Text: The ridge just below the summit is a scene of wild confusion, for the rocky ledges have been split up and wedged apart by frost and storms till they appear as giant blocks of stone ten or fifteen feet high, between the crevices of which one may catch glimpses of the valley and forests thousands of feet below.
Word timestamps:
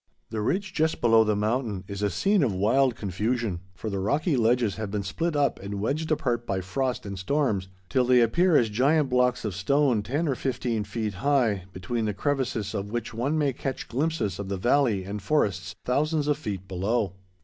The 0.31 0.41
ridge 0.41 0.73
just 0.73 0.99
below 0.99 1.23
the 1.23 1.35
summit 1.39 1.83
is 1.87 2.01
a 2.01 2.09
scene 2.09 2.41
of 2.41 2.51
wild 2.55 2.95
confusion, 2.95 3.59
for 3.75 3.87
the 3.91 3.99
rocky 3.99 4.35
ledges 4.35 4.77
have 4.77 4.89
been 4.89 5.03
split 5.03 5.35
up 5.35 5.59
and 5.59 5.79
wedged 5.79 6.09
apart 6.09 6.47
by 6.47 6.59
frost 6.59 7.05
and 7.05 7.19
storms 7.19 7.67
till 7.87 8.03
they 8.05 8.19
appear 8.19 8.57
as 8.57 8.71
giant 8.71 9.09
blocks 9.11 9.45
of 9.45 9.53
stone 9.53 10.01
ten 10.01 10.27
or 10.27 10.33
fifteen 10.33 10.83
feet 10.85 11.13
high, 11.13 11.65
between 11.71 12.05
the 12.05 12.15
crevices 12.15 12.73
of 12.73 12.89
which 12.89 13.13
one 13.13 13.37
may 13.37 13.53
catch 13.53 13.87
glimpses 13.87 14.39
of 14.39 14.49
the 14.49 14.57
valley 14.57 15.03
and 15.03 15.21
forests 15.21 15.75
thousands 15.85 16.27
of 16.27 16.35
feet 16.35 16.67
below. 16.67 17.13